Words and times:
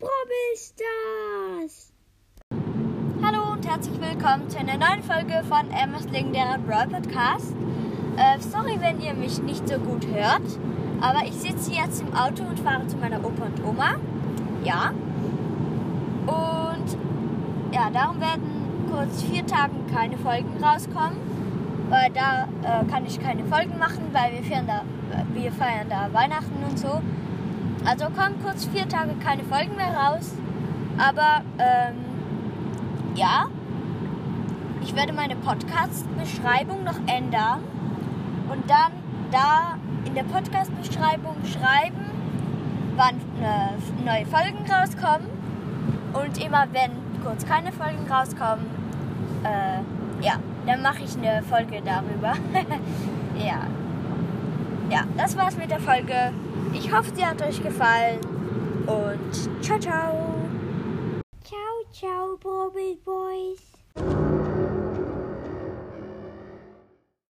das? 0.00 1.92
Hallo 3.22 3.52
und 3.52 3.66
herzlich 3.66 3.98
willkommen 4.00 4.48
zu 4.50 4.58
einer 4.58 4.76
neuen 4.76 5.02
Folge 5.02 5.42
von 5.48 5.70
Emmas 5.70 6.04
legendärer 6.10 6.58
Brawl 6.58 6.86
Podcast. 6.88 7.54
Äh, 8.16 8.38
sorry, 8.40 8.78
wenn 8.80 9.00
ihr 9.00 9.14
mich 9.14 9.40
nicht 9.42 9.66
so 9.66 9.78
gut 9.78 10.06
hört, 10.06 10.42
aber 11.00 11.24
ich 11.26 11.34
sitze 11.34 11.72
jetzt 11.72 12.02
im 12.02 12.14
Auto 12.14 12.42
und 12.42 12.60
fahre 12.60 12.86
zu 12.86 12.96
meiner 12.98 13.24
Opa 13.24 13.46
und 13.46 13.64
Oma. 13.64 13.96
Ja. 14.64 14.92
Und 16.26 16.96
ja, 17.72 17.88
darum 17.90 18.20
werden 18.20 18.88
kurz 18.90 19.22
vier 19.22 19.46
Tagen 19.46 19.86
keine 19.92 20.18
Folgen 20.18 20.62
rauskommen, 20.62 21.18
weil 21.88 22.10
da 22.12 22.48
äh, 22.62 22.84
kann 22.90 23.06
ich 23.06 23.18
keine 23.18 23.44
Folgen 23.44 23.78
machen, 23.78 24.10
weil 24.12 24.32
wir 24.32 24.42
feiern 24.42 24.66
da, 24.66 24.82
äh, 25.16 25.24
wir 25.32 25.52
feiern 25.52 25.88
da 25.88 26.12
Weihnachten 26.12 26.62
und 26.68 26.78
so. 26.78 27.00
Also 27.86 28.06
kommen 28.06 28.42
kurz 28.42 28.66
vier 28.66 28.88
Tage 28.88 29.14
keine 29.22 29.44
Folgen 29.44 29.76
mehr 29.76 29.94
raus. 29.94 30.32
Aber 30.98 31.42
ähm, 31.58 31.94
ja, 33.14 33.46
ich 34.82 34.94
werde 34.96 35.12
meine 35.12 35.36
Podcast-Beschreibung 35.36 36.82
noch 36.82 36.98
ändern 37.06 37.60
und 38.50 38.68
dann 38.68 38.92
da 39.30 39.78
in 40.04 40.14
der 40.14 40.24
Podcast-Beschreibung 40.24 41.36
schreiben, 41.44 42.04
wann 42.96 43.16
äh, 43.40 44.04
neue 44.04 44.26
Folgen 44.26 44.64
rauskommen. 44.70 45.28
Und 46.12 46.42
immer 46.44 46.66
wenn 46.72 46.90
kurz 47.22 47.46
keine 47.46 47.70
Folgen 47.70 48.10
rauskommen, 48.10 48.66
äh, 49.44 50.24
ja, 50.24 50.34
dann 50.66 50.82
mache 50.82 51.04
ich 51.04 51.16
eine 51.16 51.42
Folge 51.42 51.82
darüber. 51.84 52.32
ja. 53.38 53.60
Ja, 54.88 55.02
das 55.16 55.36
war's 55.36 55.56
mit 55.56 55.70
der 55.70 55.80
Folge. 55.80 56.32
Ich 56.78 56.92
hoffe, 56.92 57.10
sie 57.14 57.24
hat 57.24 57.40
euch 57.40 57.62
gefallen 57.62 58.20
und 58.86 59.64
ciao, 59.64 59.78
ciao. 59.78 60.46
Ciao, 61.42 61.84
ciao, 61.90 62.36
Bobby 62.36 62.98
Boys. 63.02 63.15